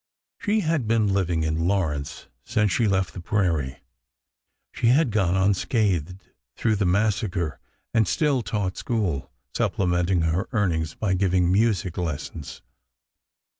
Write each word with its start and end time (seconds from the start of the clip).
She 0.39 0.61
had 0.61 0.87
been 0.87 1.13
living 1.13 1.43
in 1.43 1.67
Lawrence 1.67 2.25
since 2.43 2.71
she 2.71 2.87
left 2.87 3.13
the 3.13 3.19
prairie; 3.21 3.83
she 4.71 4.87
had 4.87 5.11
gone 5.11 5.35
unscathed 5.37 6.23
through 6.55 6.77
the 6.77 6.87
massacre 6.87 7.59
and 7.93 8.07
still 8.07 8.41
taught 8.41 8.77
school, 8.77 9.31
supplementing 9.53 10.21
her 10.21 10.49
earnings 10.53 10.95
by 10.95 11.13
giving 11.13 11.51
music 11.51 11.99
lessons. 11.99 12.63